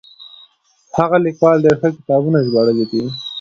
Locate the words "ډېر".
1.63-1.75